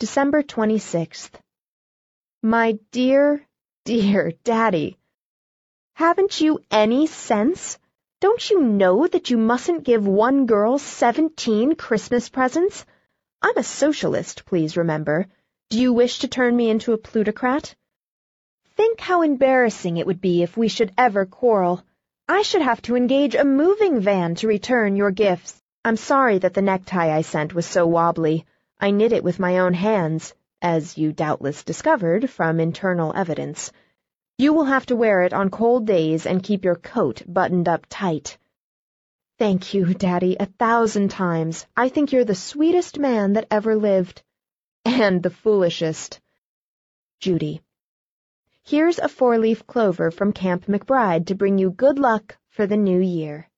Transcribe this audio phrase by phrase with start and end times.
[0.00, 1.32] December 26th.
[2.40, 3.44] My dear,
[3.84, 4.96] dear Daddy,
[5.94, 7.80] haven't you any sense?
[8.20, 12.86] Don't you know that you mustn't give one girl seventeen Christmas presents?
[13.42, 15.26] I'm a socialist, please remember.
[15.68, 17.74] Do you wish to turn me into a plutocrat?
[18.76, 21.82] Think how embarrassing it would be if we should ever quarrel.
[22.28, 25.60] I should have to engage a moving van to return your gifts.
[25.84, 28.46] I'm sorry that the necktie I sent was so wobbly.
[28.80, 33.72] I knit it with my own hands, as you doubtless discovered from internal evidence.
[34.38, 37.86] You will have to wear it on cold days and keep your coat buttoned up
[37.88, 38.38] tight.
[39.36, 41.66] Thank you, Daddy, a thousand times.
[41.76, 44.22] I think you're the sweetest man that ever lived.
[44.84, 46.20] And the foolishest.
[47.20, 47.62] Judy.
[48.64, 53.00] Here's a four-leaf clover from Camp McBride to bring you good luck for the new
[53.00, 53.48] year.